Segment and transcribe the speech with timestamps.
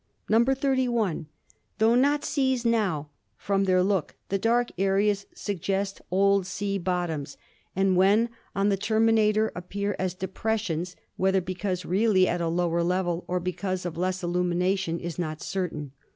[0.29, 1.27] 188 ASTRONOMY "(31)
[1.77, 7.37] Tho not seas now, from their look the dark areas suggest old sea bottoms,
[7.75, 12.81] and when on the terminator ap pear as depressions (whether because really at a lower
[12.81, 15.91] level or because of less illumination is not certain).